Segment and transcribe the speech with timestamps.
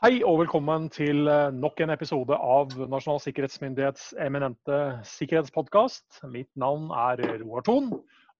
[0.00, 6.22] Hei og velkommen til eh, nok en episode av Nasjonal sikkerhetsmyndighets eminente sikkerhetspodkast.
[6.32, 7.90] Mitt navn er Roar Thon,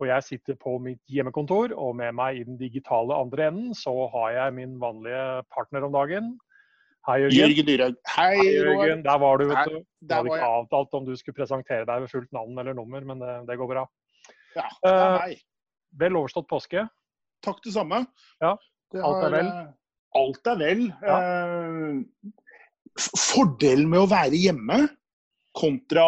[0.01, 1.75] og jeg sitter på mitt hjemmekontor.
[1.77, 5.93] Og med meg i den digitale andre enden så har jeg min vanlige partner om
[5.93, 6.31] dagen.
[7.11, 7.37] Hei, Jørgen.
[7.37, 7.99] Jørgen Dyrhaug.
[8.15, 9.03] Hei, Hei, Jørgen.
[9.05, 9.77] Der var du, vet du.
[10.01, 13.21] Du hadde ikke avtalt om du skulle presentere deg ved fullt navn eller nummer, men
[13.21, 13.83] det, det går bra.
[14.57, 15.45] Ja, det er Eh, meg.
[16.01, 16.87] Vel overstått påske.
[17.45, 18.01] Takk det samme.
[18.41, 18.55] Ja,
[18.97, 19.53] alt er vel?
[20.19, 20.87] Alt er vel.
[21.07, 22.31] Eh,
[22.99, 24.81] Fordelen med å være hjemme
[25.57, 26.05] kontra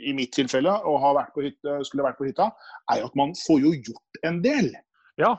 [0.00, 2.50] i mitt tilfelle å ha vært på hytte, skulle vært på hytta,
[2.92, 4.70] er jo at man får jo gjort en del.
[5.20, 5.34] Ja,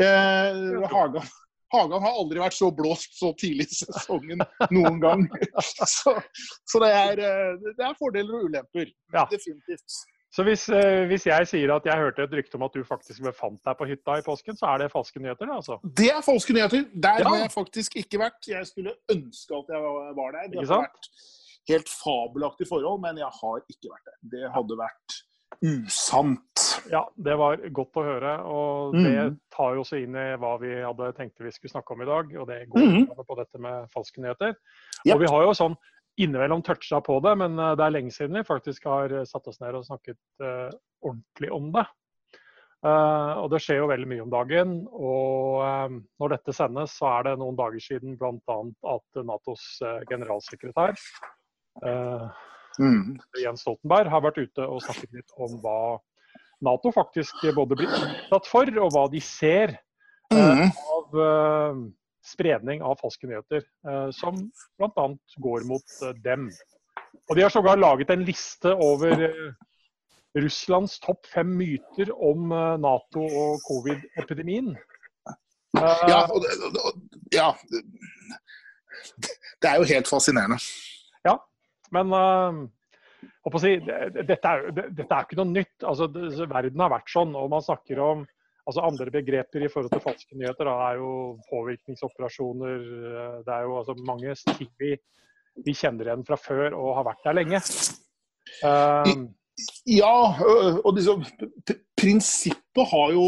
[0.00, 1.22] Eh, Hagan,
[1.68, 4.40] Hagan har aldri vært så blåst så tidlig i sesongen
[4.72, 5.26] noen gang.
[5.90, 6.14] Så,
[6.64, 8.88] så det, er, eh, det er fordeler og ulemper.
[9.14, 9.26] Ja.
[9.30, 9.98] Definitivt.
[10.30, 13.22] Så hvis, eh, hvis jeg sier at jeg hørte et rykte om at du faktisk
[13.22, 15.80] befant deg på hytta i påsken, så er det falske nyheter, det altså?
[15.82, 16.84] Det er falske nyheter.
[16.94, 17.28] Der Ja.
[17.28, 18.46] har jeg faktisk ikke vært.
[18.46, 19.80] Jeg skulle ønske at jeg
[20.14, 20.48] var der.
[20.54, 21.08] Det har vært
[21.68, 24.18] helt fabelaktig forhold, men jeg har ikke vært der.
[24.30, 25.18] Det hadde vært
[25.62, 26.80] usant.
[26.90, 28.32] Ja, det var godt å høre.
[28.48, 32.02] Og det tar jo også inn i hva vi hadde tenkt vi skulle snakke om
[32.02, 32.34] i dag.
[32.40, 33.26] Og det går Mhm.
[33.26, 34.54] på dette med falske nyheter.
[35.04, 35.14] Yep.
[35.14, 35.76] Og vi har jo sånn
[36.24, 39.48] innimellom toucha på det, men eh, det er lenge siden vi faktisk har eh, satt
[39.50, 40.68] oss ned og snakket eh,
[41.06, 41.86] ordentlig om det.
[42.80, 44.70] Og det skjer jo veldig mye om dagen.
[44.88, 48.56] Og når dette sendes, så er det noen dager siden bl.a.
[48.94, 49.66] at Natos
[50.08, 50.96] generalsekretær
[52.78, 53.18] Mm.
[53.42, 55.98] Jens Stoltenberg har vært ute og snakket litt om hva
[56.64, 59.76] Nato faktisk både blir utsatt for, og hva de ser
[60.30, 60.70] Mm.
[60.70, 61.18] av
[62.30, 64.38] spredning av falske nyheter, eh, som
[64.78, 65.06] bl.a.
[65.36, 66.48] går mot eh, dem.
[67.28, 69.52] Og De har sågar laget en liste over eh,
[70.38, 74.76] Russlands topp fem myter om Nato og covid-epidemien.
[75.74, 76.20] Ja,
[77.34, 77.48] ja.
[79.58, 80.60] Det er jo helt fascinerende.
[81.26, 81.34] Ja,
[81.90, 82.14] Men
[83.58, 85.82] si, dette, er, dette er ikke noe nytt.
[85.82, 86.06] Altså,
[86.46, 87.34] verden har vært sånn.
[87.34, 88.22] og man snakker om
[88.66, 91.12] altså Andre begreper i forhold til falske nyheter da, er jo
[91.50, 92.86] påvirkningsoperasjoner.
[93.10, 94.94] eh, Det er jo altså mange ting vi,
[95.64, 97.62] vi kjenner igjen fra før og har vært der lenge.
[98.64, 99.28] Um,
[99.88, 100.14] Ja,
[100.84, 101.24] og liksom,
[101.98, 103.26] prinsippet har jo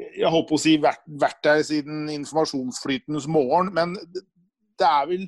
[0.00, 5.26] jeg håper å si vært, vært der siden informasjonsflytenes morgen, men det, er vel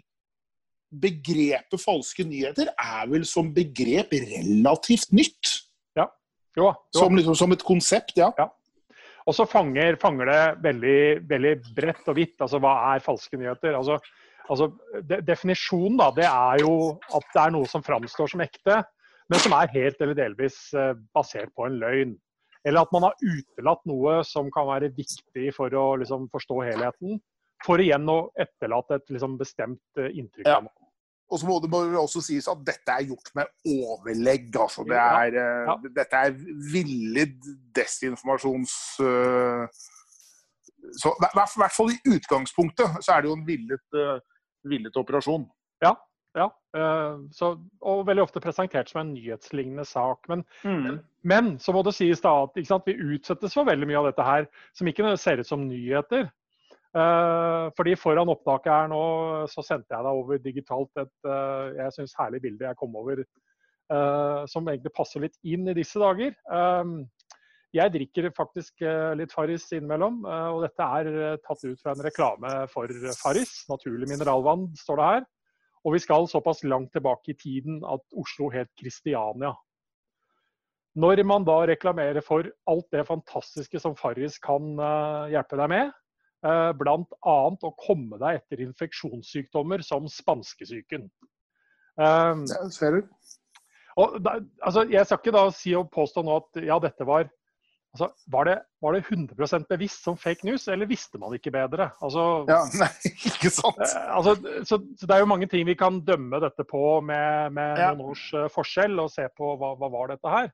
[0.92, 5.52] Begrepet falske nyheter er vel som begrep relativt nytt.
[6.56, 6.72] jo, jo.
[6.92, 8.28] Som, liksom, som et konsept, ja.
[9.28, 10.98] Og så fanger, fanger det veldig,
[11.30, 12.36] veldig bredt og vidt.
[12.42, 13.76] Altså hva er falske nyheter?
[13.78, 13.98] Altså,
[14.48, 16.74] altså de, Definisjonen da, det er jo
[17.14, 18.82] at det er noe som framstår som ekte,
[19.30, 22.16] men som er helt eller delvis eh, basert på en løgn.
[22.66, 27.18] Eller at man har utelatt noe som kan være viktig for å liksom, forstå helheten.
[27.62, 30.50] For igjen å etterlate et liksom, bestemt eh, inntrykk.
[30.50, 30.78] Av noe.
[31.32, 34.50] Og så må det også sies at dette er gjort med overlegg.
[34.52, 34.84] Altså.
[34.84, 35.48] Det er, ja.
[35.70, 35.76] ja.
[35.96, 36.36] Dette er
[36.74, 38.76] villet desinformasjons...
[39.00, 39.82] eh,
[40.98, 44.18] så i hvert fall i utgangspunktet så er det jo en villet, eh,
[44.68, 45.46] villet operasjon.
[46.34, 47.52] Ja, eh, så,
[47.84, 50.28] og veldig ofte presentert som en nyhetslignende sak.
[50.28, 50.44] Men
[51.22, 54.48] Men så må det sies da at vi utsettes for veldig mye av dette her
[54.74, 56.30] som ikke ser ut som nyheter.
[56.92, 59.04] Eh, fordi Foran opptaket her nå
[59.48, 63.22] så sendte jeg deg over digitalt et eh, jeg synes herlig bilde jeg kom over,
[63.22, 66.36] eh, som egentlig passer litt inn i disse dager.
[67.72, 68.82] Jeg drikker faktisk
[69.16, 73.62] litt Farris innimellom, og dette er tatt ut fra en reklame for Farris.
[73.70, 75.24] Naturlig mineralvann, står det her.
[75.80, 79.54] Og vi skal såpass langt tilbake i tiden at Oslo het Kristiania.
[81.00, 84.76] Når man da reklamerer for alt det fantastiske som Farris kan
[85.32, 85.96] hjelpe deg med,
[86.42, 87.36] bl.a.
[87.62, 91.06] å komme deg etter infeksjonssykdommer som spanskesyken.
[92.00, 93.02] Um, Ja, ser du?
[94.00, 97.26] og da, altså, jeg skal ikke da si og påstå nå at ja, dette var
[97.92, 101.90] altså, var, det, var det 100% bevisst som fake news, eller visste man ikke bedre?
[102.00, 103.82] Altså, Ja, nei, ikke sant?
[103.84, 104.32] Eh, altså,
[104.64, 107.92] så, så Det er jo mange ting vi kan dømme dette på med, med Ja.
[107.92, 110.48] noen års eh, forskjell, og se på hva, hva var dette her.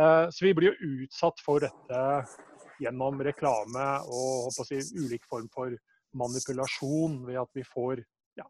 [0.00, 2.00] Uh, så vi blir jo utsatt for dette
[2.82, 5.72] gjennom reklame og si, ulik form for
[6.16, 8.02] manipulasjon ved at vi får
[8.38, 8.46] ja,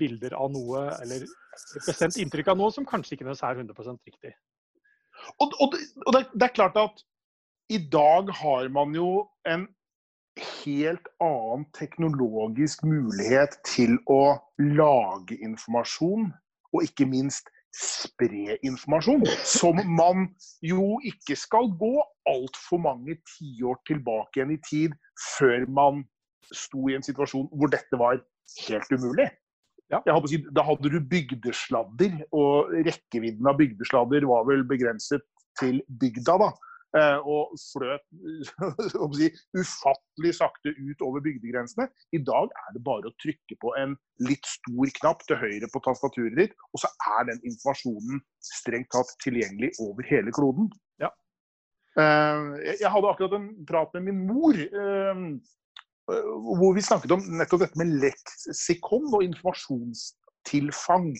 [0.00, 4.34] bilder av noe eller et bestemt inntrykk av noe som kanskje ikke er 100 riktig.
[5.42, 5.74] Og, og,
[6.06, 7.02] og det, det er klart at
[7.68, 9.66] i dag har man jo en
[10.64, 16.30] helt annen teknologisk mulighet til å lage informasjon,
[16.72, 19.26] og ikke minst spre informasjon.
[19.44, 20.28] Som man
[20.64, 21.94] jo ikke skal gå
[22.28, 24.96] altfor mange tiår tilbake igjen i tid
[25.36, 26.04] før man
[26.48, 28.20] sto i en situasjon hvor dette var
[28.68, 29.28] helt umulig.
[29.92, 30.02] Ja.
[30.28, 35.24] Si, da hadde du bygdesladder, og rekkevidden av bygdesladder var vel begrenset
[35.60, 36.50] til bygda, da.
[36.96, 38.04] Eh, og fløt
[39.18, 39.26] si,
[39.60, 41.84] ufattelig sakte ut over bygdegrensene.
[42.16, 43.92] I dag er det bare å trykke på en
[44.24, 46.88] litt stor knapp til høyre på tastaturet ditt, og så
[47.18, 50.72] er den informasjonen strengt tatt tilgjengelig over hele kloden.
[51.02, 51.12] Ja.
[52.00, 55.24] Eh, jeg hadde akkurat en prat med min mor eh,
[56.08, 61.12] hvor vi snakket om nettopp dette med leksikon og informasjonstilfang.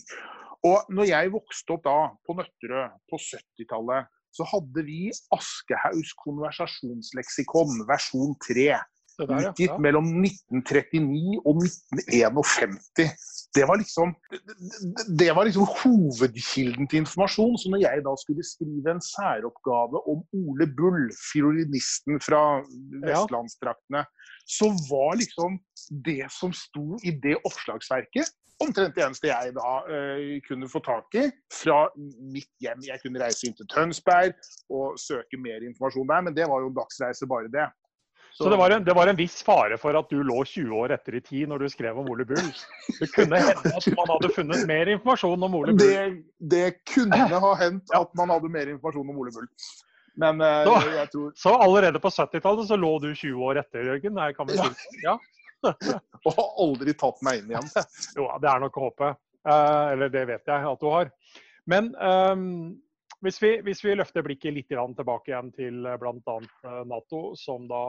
[0.65, 7.83] Og når jeg vokste opp da på Nøtterøy på 70-tallet, så hadde vi Aschehougs konversasjonsleksikon
[7.89, 8.71] versjon 3.
[9.19, 9.75] Der, utgitt ja.
[9.83, 12.77] mellom 1939 og 1951.
[13.51, 14.13] Det var liksom
[15.19, 17.57] det var liksom hovedkilden til informasjon.
[17.59, 22.61] Så når jeg da skulle skrive en særoppgave om Ole Bull, fiolinisten fra
[23.03, 24.05] vestlandstraktene,
[24.47, 25.59] så var liksom
[26.05, 28.31] det som sto i det oppslagsverket,
[28.63, 32.81] omtrent det eneste jeg da uh, kunne få tak i fra mitt hjem.
[32.87, 34.35] Jeg kunne reise inn til Tønsberg
[34.73, 37.67] og søke mer informasjon der, men det var jo dagsreise bare det.
[38.29, 40.75] Så, Så det, var en, det, var en, viss fare for at du lå 20
[40.77, 42.51] år etter i tid når du skrev om Ole Bull?
[42.99, 45.81] Det kunne hende at man hadde funnet mer informasjon om Ole Bull?
[45.81, 46.03] Det,
[46.53, 49.49] det kunne ha hendt at man hadde mer informasjon om Ole Bull.
[50.19, 54.21] Men uh, så, tror Så allerede på 70-tallet så lå du 20 år etter, Jørgen?
[54.21, 54.69] Her kan vi ja.
[55.03, 55.17] ja.
[56.25, 57.73] og har aldri tatt meg inn igjen.
[58.17, 59.19] jo, det er nok håpet.
[59.47, 61.11] Eh, eller det vet jeg at du har.
[61.69, 62.35] Men eh,
[63.25, 66.37] hvis, vi, hvis, vi, løfter blikket litt tilbake igjen til eh, bl.a.
[66.89, 67.83] Nato, som da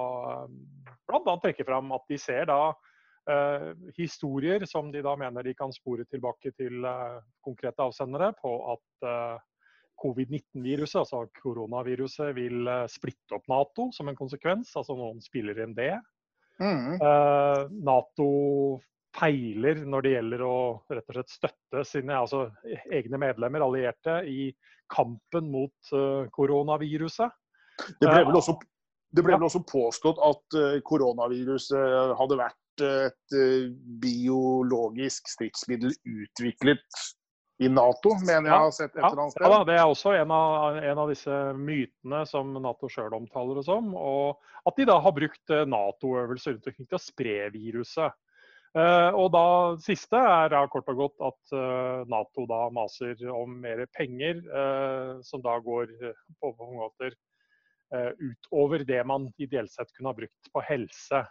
[1.11, 1.37] bl.a.
[1.43, 6.07] trekker fram at de ser da uh, historier som de da mener de kan spore
[6.09, 9.09] tilbake til uh, konkrete avsendere på at
[10.01, 14.71] covid-19-viruset, altså koronaviruset, vil splitte opp Nato som en konsekvens.
[14.79, 15.93] Altså noen spiller inn det.
[16.61, 17.01] Mm.
[17.85, 18.31] Nato
[19.17, 20.57] feiler når det gjelder å
[20.93, 22.45] rett og slett støtte sine altså,
[22.93, 24.51] egne medlemmer, allierte, i
[24.93, 27.33] kampen mot uh, koronaviruset.
[27.97, 28.55] Det ble vel også,
[29.17, 33.35] ble vel også påstått at koronaviruset hadde vært et
[34.05, 37.01] biologisk stridsmiddel utviklet
[37.61, 39.45] i Nato, mener jeg har sett et eller annet sted.
[39.45, 43.67] Ja, Det er også en av, en av disse mytene som Nato sjøl omtaler det
[43.69, 43.93] som.
[43.93, 48.17] Og at de da har brukt eh, Nato-øvelser rundt omkring til å spre viruset.
[48.71, 49.47] Uh, og da
[49.83, 55.19] siste er da kort og godt at uh, Nato da maser om mer penger, uh,
[55.27, 55.91] som da går
[56.39, 57.19] på mange måter
[57.91, 61.25] utover det man ideelt sett kunne ha brukt på helse.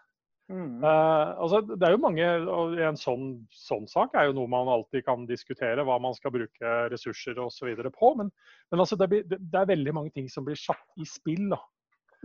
[0.50, 0.82] Mm.
[0.82, 4.72] Uh, altså, det er jo mange, og En sånn, sånn, sak er jo noe man
[4.74, 7.70] alltid kan diskutere, hva man skal bruke ressurser osv.
[7.94, 8.14] på.
[8.18, 8.32] Men,
[8.72, 11.54] men altså, det, blir, det, er veldig mange ting som blir satt i spill.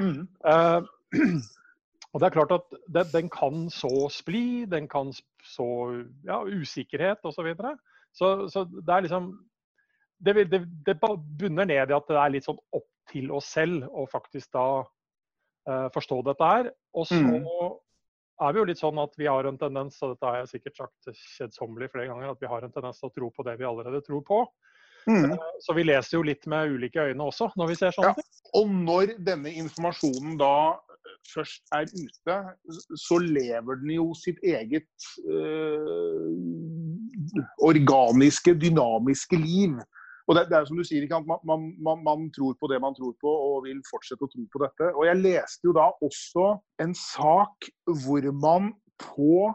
[0.00, 0.24] Mm.
[0.40, 0.80] Uh,
[2.14, 5.12] og det er klart at det, Den kan så splid, den kan
[5.44, 5.68] så
[6.24, 7.36] ja, usikkerhet osv.
[7.36, 7.76] Så, videre.
[8.12, 9.34] så Så det er liksom
[10.24, 10.96] det, det,
[11.38, 14.68] bunner ned i at det er litt sånn opp til oss selv å faktisk da
[15.68, 16.70] uh, forstå dette her.
[16.96, 17.42] Og så mm
[18.42, 20.80] er vi jo litt sånn at vi har en tendens, og dette har jeg sikkert
[20.82, 23.68] sagt kjedsommelig flere ganger, at vi har en tendens til å tro på det vi
[23.68, 24.40] allerede tror på.
[25.06, 25.32] Mm.
[25.32, 28.18] Eh, så vi leser jo litt med ulike øyne også når vi ser sånne ja.
[28.18, 28.30] ting.
[28.56, 30.54] Og når denne informasjonen da
[31.28, 32.36] først er ute,
[33.00, 36.32] så lever den jo sitt eget øh,
[37.64, 39.76] organiske, dynamiske liv.
[40.24, 42.96] Og det, det, er som du sier, man, man, man, man, tror på det man
[42.96, 44.88] tror på og vil fortsette å tro på dette.
[44.96, 47.68] Og Jeg leste jo da også en sak
[48.06, 49.52] hvor man på,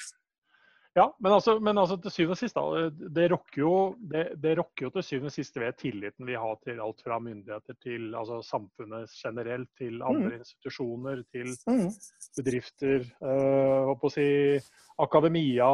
[0.97, 3.73] Ja, men altså, men altså, til syvende og sist, da, det rokker, jo,
[4.09, 7.19] det, det rokker jo til syvende og sist ved tilliten vi har til alt fra
[7.21, 10.39] myndigheter til altså, samfunnet generelt, til andre mm.
[10.39, 11.91] institusjoner, til mm.
[12.39, 14.25] bedrifter, øh, å si,
[15.05, 15.67] akademia.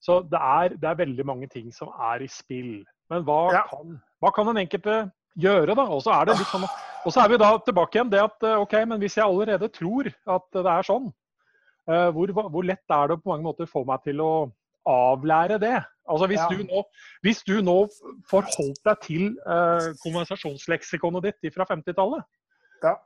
[0.00, 2.78] Så det er, det er, veldig mange ting som er i spill.
[3.12, 3.62] Men hva, ja.
[3.68, 4.96] kan, hva kan den enkelte
[5.36, 5.84] gjøre, da?
[5.84, 6.64] Og så er, sånn,
[7.12, 10.64] er vi da tilbake igjen det at OK, men hvis jeg allerede tror at det
[10.78, 11.12] er sånn,
[11.92, 14.32] øh, hvor, hvor lett er det på mange måter få meg til å
[14.88, 15.78] avlære det.
[16.10, 16.48] Altså hvis, ja.
[16.50, 16.82] du nå,
[17.22, 17.76] hvis du nå
[18.30, 22.24] forholdt deg til uh, konversasjonsleksikonet ditt fra 50-tallet,
[22.82, 22.96] ja.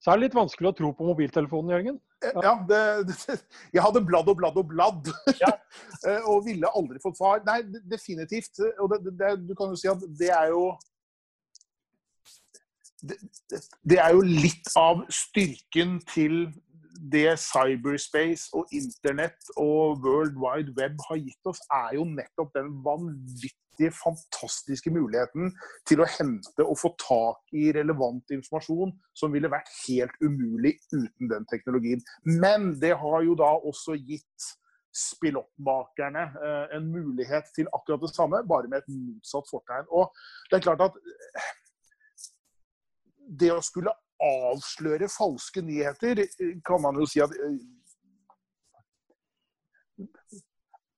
[0.00, 2.00] så er det litt vanskelig å tro på mobiltelefonen, Jørgen.
[2.24, 3.36] Eh, ja, det, det,
[3.76, 5.12] jeg hadde bladd og bladd og bladd,
[5.42, 5.52] ja.
[6.04, 7.40] Eh, og ville aldri fått svar.
[7.46, 8.60] Nei, definitivt.
[8.82, 10.68] Og det, du kan jo si at det er jo
[13.84, 16.46] det er jo litt av styrken til
[16.94, 22.70] det cyberspace og internett og world wide web har gitt oss, er jo nettopp den
[22.84, 25.50] vanvittige, fantastiske muligheten
[25.88, 31.32] til å hente og få tak i relevant informasjon som ville vært helt umulig uten
[31.32, 32.04] den teknologien.
[32.22, 34.52] Men det har jo da også gitt
[34.94, 39.90] spilloppmakerne eh, en mulighet til akkurat det samme, bare med et motsatt fortegn.
[39.90, 40.14] Og
[40.50, 41.52] det er klart at eh,
[43.42, 43.90] det å skulle
[44.22, 46.24] avsløre falske nyheter,
[46.66, 47.58] kan man jo si at eh,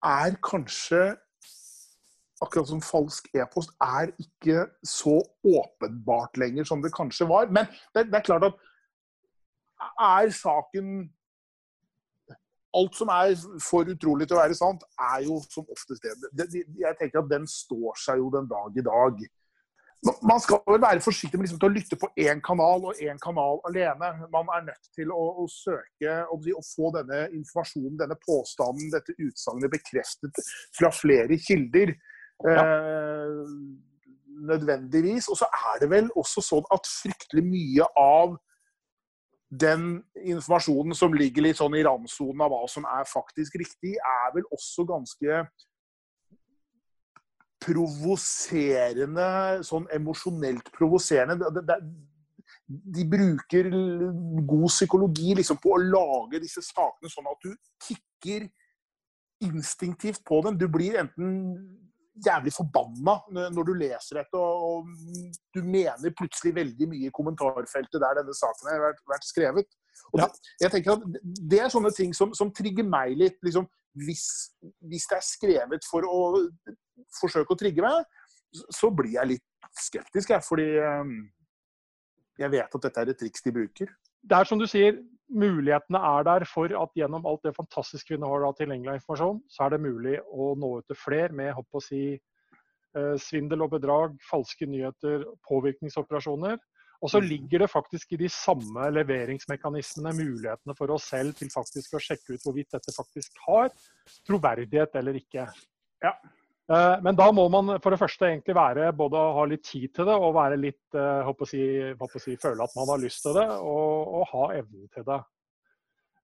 [0.06, 1.16] er kanskje
[2.44, 7.48] akkurat som falsk e-post, er ikke så åpenbart lenger som det kanskje var.
[7.48, 8.56] Men det, det, er klart at
[10.00, 11.12] er saken
[12.76, 13.30] Alt som er
[13.64, 16.64] for utrolig til å være sant, er jo som oftest det.
[16.76, 19.22] Jeg tenker at den står seg jo den dag i dag.
[20.04, 23.58] Man skal vel være forsiktig med liksom, å lytte på én kanal og én kanal
[23.66, 24.10] alene.
[24.32, 29.16] Man er nødt til å, å søke å, å få denne informasjonen, denne påstanden, dette
[29.16, 30.42] utsagnet bekreftet
[30.76, 31.94] fra flere kilder.
[32.44, 32.62] Ja.
[32.62, 33.42] Eh,
[34.46, 35.30] nødvendigvis.
[35.32, 38.36] Og så er det vel også sånn at fryktelig mye av
[39.50, 44.34] den informasjonen som ligger litt sånn i randsonen av hva som er faktisk riktig, er
[44.34, 45.44] vel også ganske
[47.62, 49.28] provoserende,
[49.66, 51.48] sånn emosjonelt provoserende.
[52.66, 57.52] De bruker god psykologi liksom på å lage disse sakene sånn at du
[57.86, 58.48] tikker
[59.46, 60.58] instinktivt på dem.
[60.58, 61.34] Du blir enten
[62.24, 63.18] jævlig forbanna
[63.52, 64.88] når du leser dette, og
[65.52, 69.76] du mener plutselig veldig mye i kommentarfeltet der denne saken har vært, vært skrevet.
[70.12, 70.28] Og ja.
[70.62, 73.38] jeg tenker at Det er sånne ting som, som trigger meg litt.
[73.44, 74.26] Liksom, hvis,
[74.84, 76.46] hvis, det er skrevet for å
[77.20, 78.04] forsøke å trigge meg,
[78.72, 80.32] så blir jeg litt skeptisk.
[80.32, 81.18] Jeg, fordi ehm,
[82.40, 83.92] jeg vet at dette er et triks de bruker.
[84.26, 84.98] Det er som du sier,
[85.32, 89.66] mulighetene er der for at gjennom alt det fantastiske vi nå har tilgjengelig informasjon, så
[89.66, 92.02] er det mulig å nå ut til flere med håper å si,
[92.96, 96.58] eh, svindel og bedrag, falske nyheter, påvirkningsoperasjoner.
[97.06, 97.26] Og så mm.
[97.30, 102.34] ligger det faktisk i de samme leveringsmekanismene mulighetene for oss selv til faktisk å sjekke
[102.34, 103.70] ut hvorvidt dette faktisk har
[104.26, 105.46] troverdighet eller ikke.
[106.02, 106.12] Ja.
[106.66, 109.94] Eh, men da må man for det første egentlig være både å ha litt tid
[109.94, 111.62] til det og være litt håper å si,
[111.94, 115.22] håper si, føle at man har lyst til det, og, og ha evnen til det.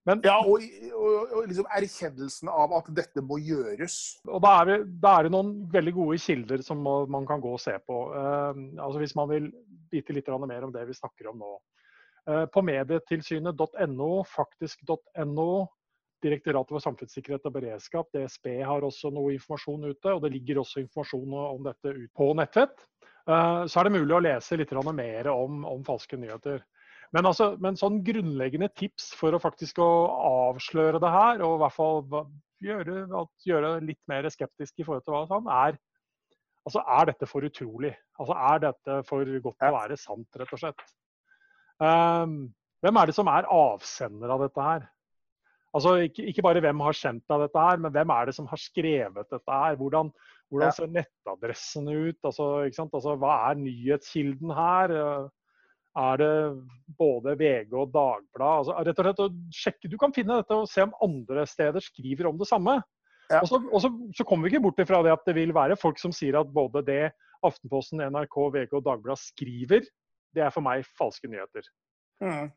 [0.09, 0.63] Men, ja, og,
[0.99, 3.99] og, og liksom erkjennelsen av at dette må gjøres.
[4.27, 7.43] Og Da er, det, da er det noen veldig gode kilder som må, man kan
[7.43, 8.01] gå og se på.
[8.11, 8.51] Uh,
[8.83, 9.53] altså Hvis man vil
[9.93, 11.53] vite litt mer om det vi snakker om nå.
[12.27, 15.49] Uh, på medietilsynet.no, faktisk.no,
[16.23, 20.11] Direktoratet for samfunnssikkerhet og beredskap, DSB, har også noe informasjon ute.
[20.11, 22.87] Og det ligger også informasjon om dette ut på nettvett.
[23.23, 26.63] Uh, så er det mulig å lese litt mer om, om falske nyheter.
[27.13, 29.89] Men, altså, men sånn grunnleggende tips for å faktisk å
[30.49, 31.99] avsløre det her, og i hvert fall
[32.65, 35.81] gjøre, gjøre litt mer skeptisk i forhold til hva sånn, er
[36.63, 37.91] Altså, er dette for utrolig?
[38.23, 40.85] Altså, er dette for godt til å være sant, rett og slett?
[41.83, 42.37] Um,
[42.83, 44.85] hvem er det som er avsender av dette her?
[45.75, 48.47] Altså, ikke, ikke, bare hvem har sendt deg dette her, men hvem er det som
[48.51, 49.79] har skrevet dette her?
[49.81, 50.13] Hvordan,
[50.53, 52.19] hvordan ser nettadressene ut?
[52.21, 54.95] Altså, altså, hva er nyhetskilden her?
[55.99, 56.33] Er det
[56.99, 58.59] både VG og Dagbladet.
[58.63, 61.85] Altså, rett og slett å sjekke, Du kan finne dette og se om andre steder
[61.85, 62.79] skriver om det samme.
[63.31, 63.41] Ja.
[63.41, 65.79] Og, så, og så, så, kommer vi ikke bort ifra det at det vil være
[65.81, 67.03] folk som sier at både det
[67.43, 69.87] Aftenposten, NRK, VG og Dagbladet skriver,
[70.33, 71.65] det er for meg falske nyheter.
[72.23, 72.53] Mm.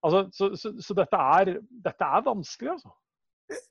[0.00, 2.94] Altså, så, så, dette, er, dette, er, vanskelig, altså.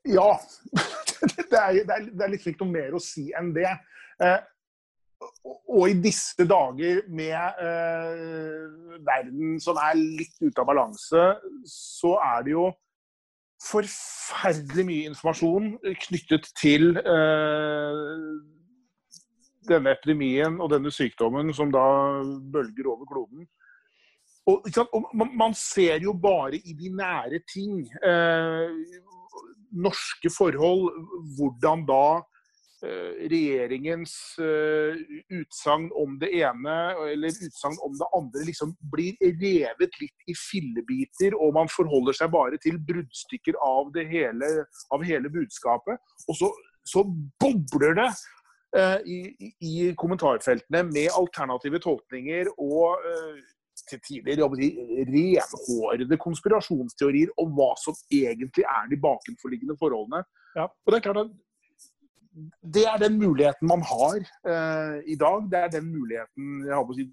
[0.08, 0.32] Ja.
[1.20, 3.68] Det er, det, er, det er liksom ikke noe mer å si enn det.
[4.24, 4.38] Eh,
[5.46, 11.26] og i disse dager med eh, verden som er litt ute av balanse,
[11.70, 12.70] så er det jo
[13.64, 15.74] forferdelig mye informasjon
[16.08, 18.02] knyttet til eh,
[19.70, 21.86] denne epidemien og denne sykdommen som da
[22.54, 23.48] bølger over kloden.
[24.50, 28.72] Og, og man, ser jo bare i de nære ting eh,
[29.70, 30.90] norske forhold,
[31.38, 32.04] hvordan da
[32.84, 34.96] regjeringens uh,
[35.36, 36.78] utsagn om det ene
[37.10, 42.32] eller utsagn om det andre liksom blir revet litt i fillebiter, og man forholder seg
[42.34, 44.50] bare til bruddstykker av det hele,
[44.96, 46.02] av hele budskapet.
[46.28, 46.52] Og så,
[46.88, 47.06] så
[47.42, 48.10] bobler det
[48.78, 49.20] uh, i,
[49.60, 53.40] i, kommentarfeltene med alternative tolkninger og uh,
[53.90, 54.42] til tider
[55.10, 60.24] renhårede konspirasjonsteorier om hva som egentlig er de bakenforliggende forholdene.
[60.58, 60.68] Ja.
[60.68, 61.32] Og Det er klart at
[62.62, 65.48] det er den muligheten man har eh, i dag.
[65.52, 67.08] Det er den muligheten jeg har på å si,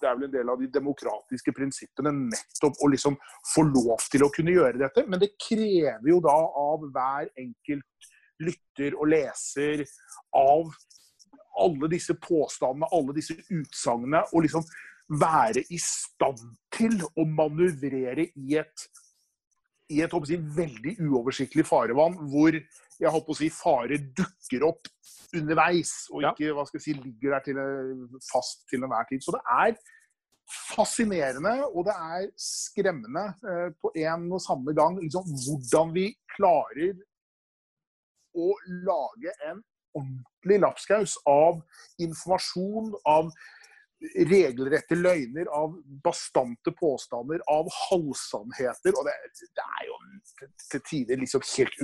[0.00, 3.18] Det er vel en del av de demokratiske prinsippene nettopp å liksom
[3.54, 5.04] få lov til å kunne gjøre dette.
[5.06, 8.10] Men det krever jo da av hver enkelt
[8.40, 9.84] lytter og leser
[10.36, 10.70] av
[11.60, 14.64] alle disse påstandene, alle disse utsagnene, og liksom
[15.20, 16.40] være i stand
[16.72, 18.86] til å manøvrere i et,
[19.90, 22.56] i et si, veldig uoversiktlig farevann, hvor
[23.00, 24.90] jeg holdt på å si, fare dukker opp
[25.36, 27.60] underveis, og ikke hva skal jeg si, ligger der til,
[28.28, 29.22] fast til enhver tid.
[29.24, 29.76] Så det er
[30.50, 36.98] fascinerende og det er skremmende eh, på en og samme gang liksom, hvordan vi klarer
[38.34, 38.50] å
[38.86, 39.62] lage en
[39.96, 41.60] ordentlig lapskaus av
[42.02, 43.30] informasjon, av
[44.30, 48.96] regelrette løgner, av bastante påstander, av halvsannheter.
[48.96, 49.98] Og det, det, er jo
[50.70, 51.82] til tider liksom helt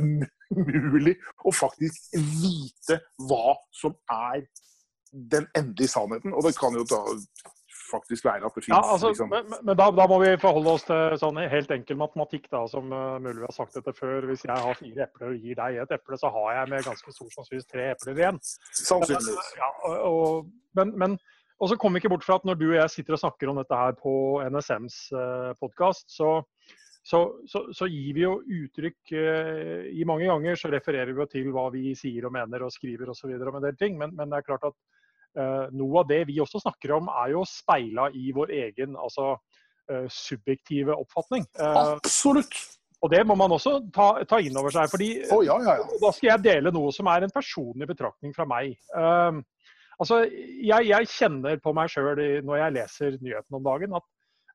[0.56, 4.46] umulig å faktisk vite hva som er
[5.12, 6.34] den endelige sannheten.
[6.36, 7.02] Og det kan jo da
[7.86, 9.30] faktisk være at det finnes ja, altså, liksom...
[9.30, 12.90] Men, men da, da, må vi forholde oss til sånn helt enkel matematikk, da, som
[12.90, 14.26] uh, mulig vi har sagt dette før.
[14.30, 17.16] Hvis jeg har fire epler og gir deg et eple, så har jeg med ganske
[17.18, 18.42] stor sannsynlighet tre epler igjen.
[18.80, 19.52] Sannsynligvis.
[19.60, 21.18] Ja, og, og, men, men
[21.56, 23.50] og så kommer vi ikke bort fra at når du og jeg sitter og snakker
[23.50, 24.12] om dette her på
[24.52, 26.30] NSMs eh, podkast, så,
[27.00, 31.28] så, så, så, gir vi jo uttrykk eh, i mange ganger så refererer vi jo
[31.32, 33.32] til hva vi sier og mener og skriver osv.
[33.38, 33.96] om en del ting.
[34.00, 34.76] Men, men, det er klart at
[35.40, 39.32] eh, noe av det vi også snakker om, er jo speila i vår egen altså,
[39.88, 41.48] eh, subjektive oppfatning.
[41.56, 42.58] Eh, Absolutt.
[43.04, 44.88] Og det må man også ta, ta inn over seg.
[44.92, 45.98] fordi oh, ja, ja, ja.
[46.02, 48.72] Da skal jeg dele noe som er en personlig betraktning fra meg.
[48.96, 49.44] Uh,
[50.02, 54.04] Altså, jeg, jeg, kjenner på meg sjøl når jeg leser nyhetene om dagen, at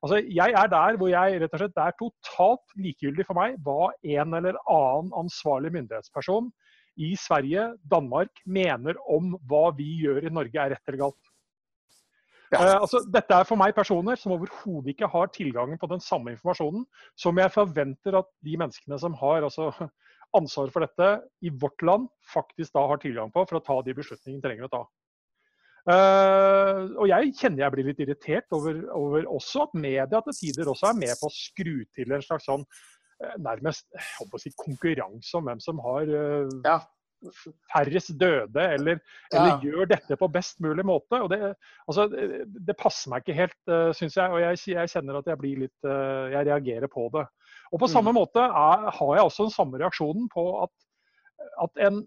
[0.04, 3.56] altså, jeg er der hvor jeg rett og slett Det er totalt likegyldig for meg
[3.66, 6.52] hva en eller annen ansvarlig myndighetsperson
[7.00, 11.30] i Sverige, Danmark, mener om hva vi gjør i Norge er rett eller galt.
[12.52, 12.60] Ja.
[12.60, 16.34] Uh, altså, dette er for meg personer som overhodet ikke har tilgangen på den samme
[16.34, 16.84] informasjonen
[17.16, 19.70] som jeg forventer at de menneskene som har altså,
[20.36, 21.08] ansvar for dette
[21.40, 24.68] i vårt land, faktisk da har tilgang på for å ta de beslutningene de trenger
[24.68, 24.82] å ta.
[25.82, 30.68] Uh, og jeg kjenner jeg blir litt irritert over, over, også at media til tider
[30.70, 33.88] også er med på å skru til en slags sånn uh, nærmest
[34.38, 36.76] si, konkurranse om hvem som har uh, ja.
[37.74, 39.40] færrest døde, eller, ja.
[39.40, 41.18] eller, gjør dette på best mulig måte.
[41.18, 41.50] Og det,
[41.90, 44.30] altså, det, passer meg ikke helt, uh, syns jeg.
[44.30, 47.26] Og jeg, jeg, kjenner at jeg blir litt Jeg reagerer på det.
[47.72, 47.94] Og på mm.
[47.96, 50.74] samme måte er, har jeg også den samme reaksjonen på at,
[51.66, 52.04] at en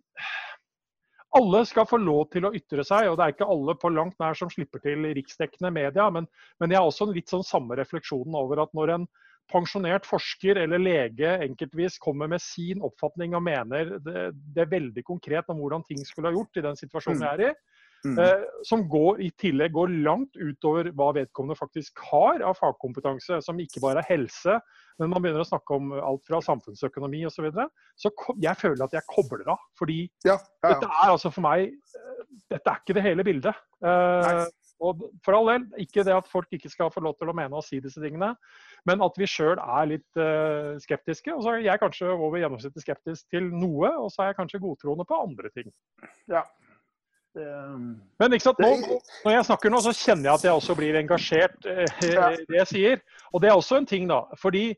[1.35, 4.17] alle skal få lov til å ytre seg, og det er ikke alle på langt
[4.21, 6.07] nær som slipper til riksdekkende media.
[6.13, 6.27] Men,
[6.61, 9.07] men jeg har også litt sånn samme refleksjonen over at når en
[9.51, 15.03] pensjonert forsker eller lege enkeltvis kommer med sin oppfatning og mener det, det er veldig
[15.05, 17.74] konkret om hvordan ting skulle ha gjort i den situasjonen jeg vi er i,
[18.05, 18.19] Mm.
[18.21, 23.61] Eh, som går, i tillegg går langt utover hva vedkommende faktisk har av fagkompetanse, som
[23.61, 24.59] ikke bare er helse,
[24.99, 27.39] men man begynner å snakke om alt fra samfunnsøkonomi osv.
[27.39, 27.65] Så, videre.
[27.99, 29.63] så jeg føler at jeg kobler av.
[29.79, 30.75] Fordi ja, ja, ja.
[30.75, 32.11] dette er altså for meg eh,
[32.51, 33.57] Dette er ikke det hele bildet.
[33.85, 34.45] Eh,
[34.85, 37.57] og for all del, ikke det at folk ikke skal få lov til å mene
[37.57, 38.33] og si disse tingene,
[38.85, 40.19] men at vi sjøl er litt
[40.83, 41.31] skeptiske.
[41.31, 44.61] Og så er jeg kanskje over gjennomsnittet skeptisk til noe, og så er jeg kanskje
[44.61, 45.71] godtroende på andre ting.
[46.29, 46.43] Ja,
[47.35, 50.97] men ikke sant, nå, når jeg snakker nå, så kjenner jeg at jeg også blir
[50.99, 53.03] engasjert eh, i det jeg sier.
[53.33, 54.23] Og det er også en ting, da.
[54.39, 54.69] fordi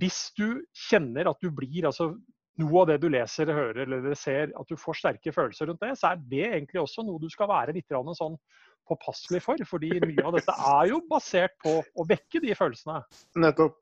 [0.00, 2.12] hvis du kjenner at du blir altså
[2.58, 5.92] noe av det du leser, hører eller ser, at du får sterke følelser rundt det,
[6.00, 8.36] så er det egentlig også noe du skal være litt sånn
[8.88, 9.62] påpasselig for.
[9.68, 13.00] Fordi mye av dette er jo basert på å vekke de følelsene.
[13.38, 13.78] Nettopp.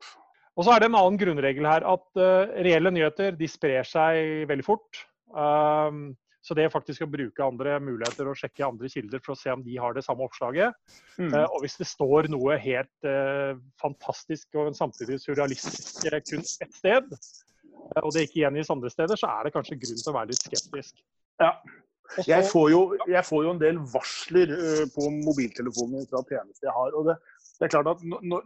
[0.57, 4.47] Og så er det en annen grunnregel her at uh, reelle nyheter de sprer seg
[4.49, 5.03] veldig fort.
[5.29, 6.15] Um,
[6.47, 9.63] så det faktisk å bruke andre muligheter og sjekke andre kilder for å se om
[9.65, 10.77] de har det samme oppslaget.
[11.17, 11.33] Mm.
[11.33, 17.11] Uh, og hvis det står noe helt uh, fantastisk og samtidig surrealistisk kun ett sted,
[17.99, 20.47] og det ikke gjengis andre steder, så er det kanskje grunn til å være litt
[20.47, 21.03] skeptisk.
[21.43, 21.51] Ja.
[22.23, 22.81] Jeg får, jo,
[23.11, 24.51] jeg får jo en del varsler
[24.93, 26.93] på mobiltelefonen fra tjenester jeg har.
[26.95, 27.17] og det
[27.57, 28.03] det er klart at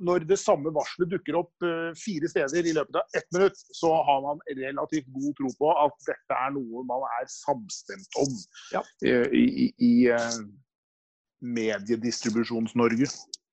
[0.08, 3.91] Når det samme varselet dukker opp eh, fire steder i løpet av ett minutt, så
[4.08, 8.32] har man relativt god tro på at dette er noe man er samstemt om
[8.71, 8.84] ja.
[9.04, 10.39] Eh, i, i, i eh,
[11.41, 13.10] Mediedistribusjons-Norge.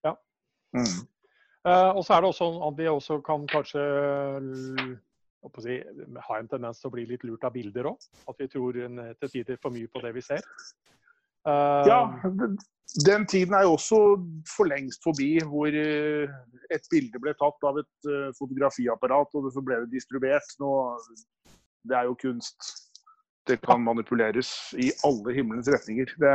[0.07, 0.15] Ja.
[0.77, 0.97] Mm.
[1.67, 3.81] Uh, og så er det også at vi også kan kanskje
[5.59, 5.75] si,
[6.29, 8.05] ha en tendens til å bli litt lurt av bilder òg.
[8.31, 10.45] At vi tror til tider for mye på det vi ser.
[11.47, 11.99] Uh, ja,
[13.05, 13.97] den tiden er jo også
[14.49, 16.29] for lengst forbi hvor eh,
[16.73, 20.55] et bilde ble tatt av et eh, fotografiapparat, og så ble det distribuert.
[20.61, 20.71] Nå,
[21.85, 22.71] det er jo kunst.
[23.49, 26.09] Det kan manipuleres i alle himmelens retninger.
[26.21, 26.33] Det,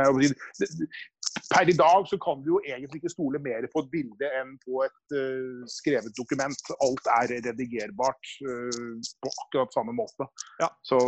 [1.51, 4.55] per i dag så kan du jo egentlig ikke stole mer på et bilde enn
[4.63, 6.71] på et uh, skrevet dokument.
[6.83, 10.27] Alt er redigerbart uh, på akkurat samme måte.
[10.59, 10.71] Ja.
[10.83, 10.99] Så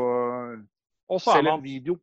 [1.23, 1.97] selv en video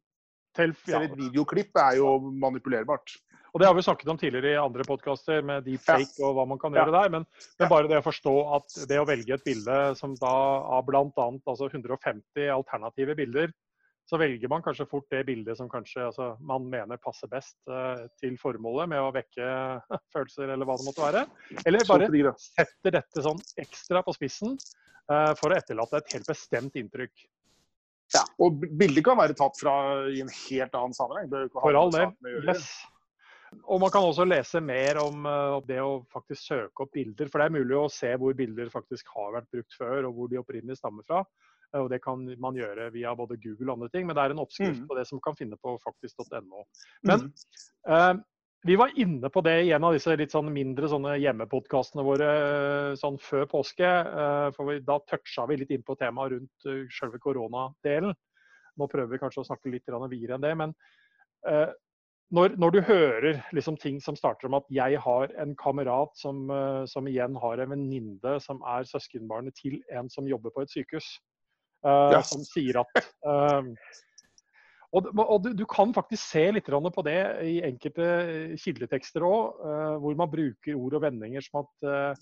[0.57, 3.16] selv et videoklipp er jo manipulerbart.
[3.54, 6.58] Og Det har vi snakket om tidligere i andre podkaster med deepfake og hva man
[6.58, 7.10] kan gjøre der.
[7.14, 7.26] Men,
[7.60, 10.32] men, bare det å forstå at det å velge et bilde som da
[10.74, 11.26] av bl.a.
[11.46, 13.52] Altså 150 alternative bilder,
[14.10, 18.02] så velger man kanskje fort det bildet som kanskje altså, man mener passer best uh,
[18.20, 19.46] til formålet med å vekke
[20.16, 21.22] følelser, eller hva det måtte være.
[21.62, 26.74] Eller bare setter dette sånn ekstra på spissen uh, for å etterlate et helt bestemt
[26.82, 27.14] inntrykk.
[28.18, 29.76] Ja, og bildet kan være tatt fra
[30.10, 31.30] i en helt annen sammenheng.
[31.54, 32.12] For all del.
[32.42, 32.66] Yes.
[33.64, 37.30] Og man kan også lese mer om uh, det å faktisk søke opp bilder.
[37.30, 40.30] For det er mulig å se hvor bilder faktisk har vært brukt før, og hvor
[40.30, 41.22] de opprinnelig stammer fra.
[41.74, 44.34] Uh, og det kan man gjøre via både Google og andre ting, men det er
[44.34, 44.86] en oppskrift mm.
[44.90, 46.64] på det som kan finne på faktisk.no.
[47.10, 47.26] Men
[47.90, 48.12] uh,
[48.64, 52.28] vi var inne på det i en av disse litt sånn mindre sånne hjemmepodkastene våre
[52.96, 53.90] sånn før påske.
[54.56, 58.16] For vi, da toucha vi litt inn på temaet rundt selve koronadelen.
[58.80, 60.54] Nå prøver vi kanskje å snakke litt videre enn det.
[60.56, 60.72] Men
[62.32, 66.46] når, når, du hører liksom ting som starter om at jeg har en kamerat som,
[66.50, 70.72] uh, som igjen har en venninne som er søskenbarnet til en som jobber på et
[70.72, 71.10] sykehus,
[71.87, 72.32] uh, yes.
[72.32, 73.62] som sier at uh,
[74.94, 78.04] Og, og du, du, kan faktisk se litt på det i enkelte
[78.62, 79.64] kildetekster òg,
[79.98, 82.20] hvor man bruker ord og vendinger som at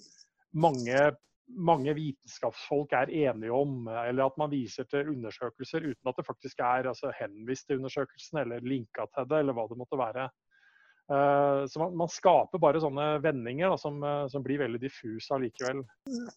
[0.57, 1.11] mange
[1.49, 6.63] mange vitenskapsfolk er enige om, eller at man viser til undersøkelser uten at det faktisk
[6.63, 10.29] er altså, henvist til undersøkelsen eller linka til det, eller hva det måtte være.
[11.11, 15.35] Uh, så man, man, skaper bare sånne vendinger da, som, uh, som, blir veldig diffuse
[15.35, 15.83] allikevel.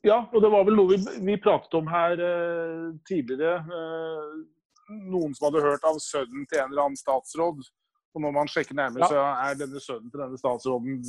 [0.04, 3.62] Ja, og det var vel noe vi, vi pratet om her eh, tidligere.
[4.89, 7.62] noen som hadde hørt av sønnen til en eller annen statsråd
[8.15, 9.10] og når man sjekker nærmere, ja.
[9.12, 11.01] så er denne sønnen til denne statsråden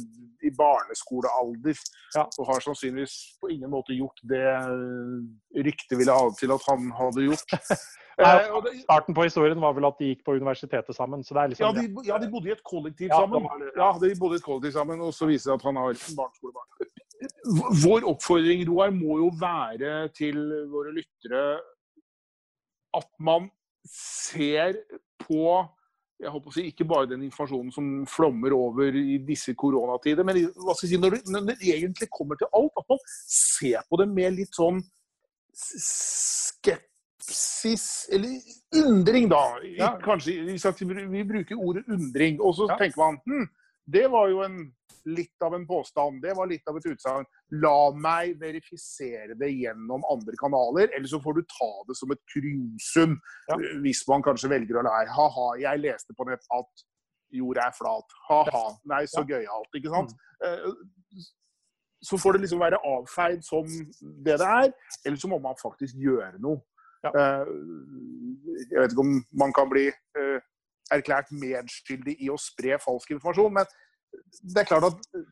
[0.42, 1.82] i barneskolealder.
[2.16, 2.24] Ja.
[2.26, 4.46] Og har sannsynligvis på ingen måte gjort det
[5.68, 7.56] ryktet ville ha til at han hadde gjort.
[8.16, 8.46] Eh,
[8.80, 11.20] starten på historien var vel at de gikk på universitetet sammen.
[11.20, 13.44] er liksom ja, de, ja, de bodde i et kollektiv sammen.
[13.76, 16.88] Ja, de bodde i et kollektiv sammen, Og så viser det at han har barneskolebarn.
[17.82, 20.40] Vår oppfordring, Roar, må jo være til
[20.72, 21.44] våre lyttere
[22.96, 23.50] at man
[23.84, 24.80] ser
[25.20, 25.60] på
[26.20, 30.38] jeg håper å si, ikke bare den informasjonen som flommer over i disse koronatider, men
[30.56, 33.78] hva skal jeg si, når det, når det egentlig kommer til alt, at man ser
[33.90, 34.78] på det med litt sånn
[35.56, 36.86] skepsis,
[38.16, 38.32] eller
[38.80, 39.44] undring, da.
[39.76, 39.90] Ja.
[40.00, 42.76] Kanskje, Vi bruker ordet undring, og så ja.
[42.80, 43.46] tenker man hm,
[43.86, 44.56] det var jo en
[45.06, 46.20] litt av en påstand.
[46.22, 47.26] Det var litt av et utsagn.
[47.62, 52.22] La meg verifisere det gjennom andre kanaler, eller så får du ta det som et
[52.32, 53.16] kuriosum
[53.50, 53.58] ja.
[53.84, 55.14] hvis man kanskje velger å lære.
[55.16, 56.86] Ha-ha, jeg leste på nett at
[57.34, 58.16] jorda er flat.
[58.28, 58.64] Ha-ha.
[58.92, 59.36] Nei, så ja.
[59.36, 59.78] gøyalt.
[59.78, 60.16] Ikke sant?
[60.42, 61.26] Mm.
[62.06, 63.66] Så får det liksom være avfeid som
[64.24, 64.72] det det er,
[65.06, 66.60] eller så må man faktisk gjøre noe.
[67.04, 67.12] Ja.
[67.12, 67.48] Eh,
[68.70, 70.38] jeg vet ikke om man kan bli eh,
[70.94, 73.54] erklært medskyldig i å spre falsk informasjon.
[73.58, 73.66] Men
[74.42, 75.24] det er klart at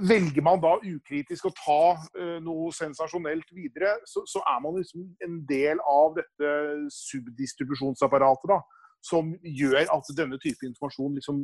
[0.00, 5.04] velger man da ukritisk å ta uh, noe sensasjonelt videre, så, så, er man liksom
[5.24, 6.52] en del av dette
[6.94, 8.48] subdistribusjonsapparatet.
[8.52, 8.60] da,
[9.04, 11.42] Som gjør at denne type informasjon liksom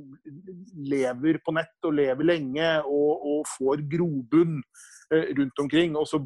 [0.88, 5.98] lever på nett og lever lenge og, og får grobunn uh, rundt omkring.
[5.98, 6.22] Og så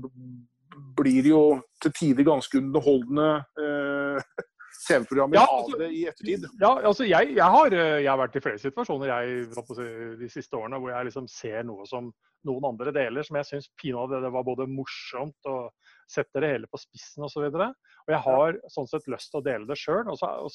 [0.97, 1.47] blir det jo
[1.83, 4.45] til tider ganske underholdende uh,
[4.87, 6.47] TV-programmer Ja, av altså- det i ettertid.
[6.61, 10.57] Ja, altså jeg, jeg, har, eh, jeg har vært i flere situasjoner jeg, de siste
[10.57, 12.13] årene hvor jeg liksom ser noe som
[12.47, 15.73] noen andre deler, som jeg syns pinadø det var både morsomt og
[16.11, 17.49] setter det hele på spissen osv.
[17.49, 17.59] Og,
[18.07, 20.07] og jeg har sånn sett lyst til å dele det sjøl,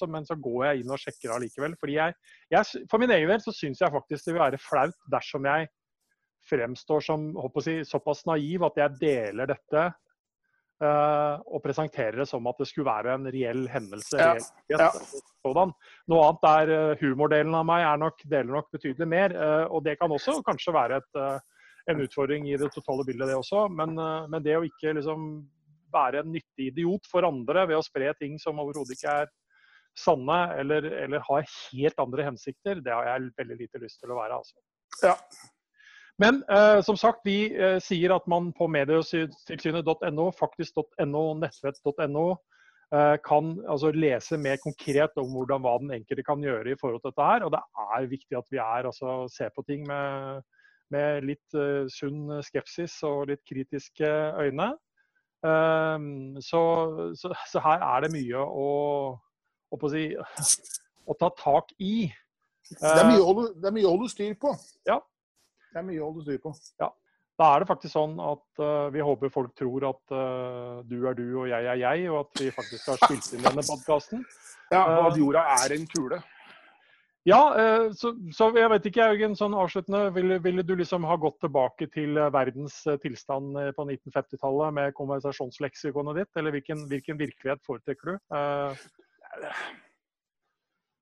[0.08, 1.76] men så går jeg inn og sjekker allikevel.
[1.82, 2.16] Fordi jeg,
[2.54, 5.68] jeg, For min egen del så syns jeg faktisk det vil være flaut dersom jeg
[6.50, 9.92] fremstår som håper si, såpass naiv at jeg deler dette
[10.82, 14.18] og presenterer det som at det skulle være en reell hendelse.
[14.18, 14.34] Ja.
[14.34, 14.90] Reell, Ja.
[15.42, 19.34] Noe annet er uh, humordelen av meg er nok, deler nok betydelig mer.
[19.34, 21.22] uh, og det kan også kanskje være et,
[21.90, 23.68] en utfordring i det totale bildet, det også.
[23.74, 23.98] Men,
[24.30, 25.32] men det å ikke liksom
[25.94, 29.32] være en nyttig idiot for andre ved å spre ting som overhodet ikke er
[29.98, 34.20] sanne, eller, eller har helt andre hensikter, det har jeg veldig lite lyst til å
[34.22, 34.40] være.
[34.40, 34.62] altså.
[35.04, 35.16] Ja.
[36.22, 42.26] Men eh, som sagt, vi eh, sier at man på medietilsynet.no, faktisk.no, nettvett.no
[42.94, 47.02] eh, kan altså, lese mer konkret om hvordan, hva den enkelte kan gjøre i forhold
[47.02, 47.48] til dette her.
[47.48, 47.64] Og det
[47.98, 50.46] er viktig at vi er, altså, ser på ting med,
[50.94, 54.14] med litt eh, sunn skepsis og litt kritiske
[54.46, 54.74] øyne.
[55.42, 56.60] Um, så,
[57.18, 58.66] så, så her er det mye å,
[59.74, 60.12] å, si,
[61.10, 62.12] å ta tak i.
[62.70, 64.54] Det er mye å holde, det er mye å holde styr på.
[64.86, 65.00] Ja.
[65.72, 66.54] Det er mye å holde styr på.
[67.42, 71.16] Da er det faktisk sånn at uh, vi håper folk tror at uh, du er
[71.18, 74.26] du og jeg er jeg, og at vi faktisk har spilt inn denne podkasten.
[74.72, 76.22] Ja, og at jorda er en kule.
[77.28, 80.06] Ja, uh, så, så, jeg vet ikke, Jørgen, sånn avsluttende.
[80.16, 86.32] Ville, ville, du liksom ha gått tilbake til verdens tilstand på 1950-tallet med konversasjonsleksikonet ditt,
[86.40, 88.38] eller hvilken, hvilken virkelighet foretrekker du?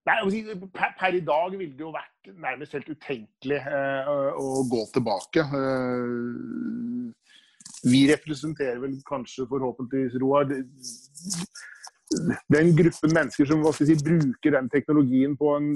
[0.09, 4.09] Nei, per, i dag ville det jo vært nærmest helt utenkelig eh,
[4.41, 5.43] å gå tilbake.
[5.43, 7.09] Eh,
[7.85, 10.49] vi representerer vel kanskje forhåpentligvis, Roar,
[12.55, 15.69] den gruppen mennesker som si, bruker den teknologien på en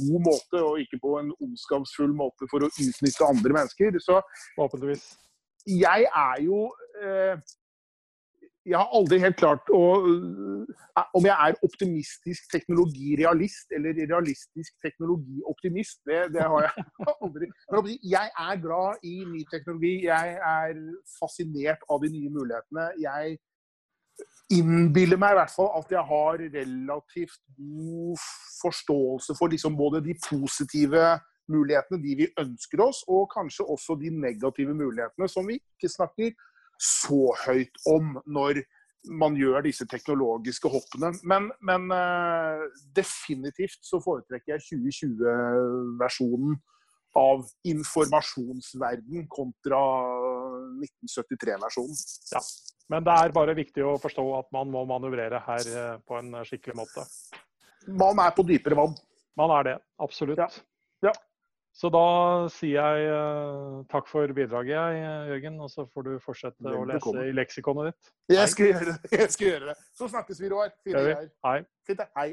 [0.00, 4.00] god måte, og ikke på en ondskapsfull måte for å utnytte andre mennesker.
[4.02, 4.18] Så.
[5.66, 6.66] Jeg er jo
[7.02, 7.38] eh,
[8.66, 9.82] jeg har aldri helt klart å
[11.14, 16.86] Om jeg er optimistisk teknologirealist eller realistisk teknologioptimist, det, det har jeg
[17.26, 17.50] aldri.
[17.72, 19.92] Men jeg er glad i ny teknologi.
[20.06, 20.80] Jeg er
[21.18, 22.88] fascinert av de nye mulighetene.
[23.02, 23.36] Jeg
[24.56, 28.26] innbiller meg i hvert fall at jeg har relativt god
[28.62, 31.06] forståelse for liksom både de positive
[31.52, 36.32] mulighetene, de vi ønsker oss, og kanskje også de negative mulighetene som vi ikke snakker
[36.82, 38.62] så høyt om når
[39.06, 41.12] man gjør disse teknologiske hoppene.
[41.26, 42.64] Men, men uh,
[42.96, 46.56] definitivt så foretrekker jeg 2020-versjonen
[47.16, 49.80] av informasjonsverden kontra
[50.82, 52.00] 1973-versjonen.
[52.34, 52.42] Ja,
[52.92, 56.34] men det er bare viktig å forstå at man må manøvrere her uh, på en
[56.46, 57.06] skikkelig måte.
[57.86, 58.96] Man er på dypere vann.
[59.38, 60.40] Man er det, absolutt.
[60.40, 60.48] Ja.
[61.10, 61.14] ja.
[61.76, 62.06] Så da
[62.54, 65.02] sier jeg uh, takk for bidraget, jeg,
[65.34, 65.58] Jørgen.
[65.60, 68.14] Og så får du fortsette å lese i leksikonet ditt.
[68.32, 69.10] Jeg skal, gjøre det.
[69.20, 69.76] jeg skal gjøre det.
[69.98, 70.72] Så snakkes vi, Roar.
[70.88, 71.58] Hei.
[71.86, 72.30] Fint, hei.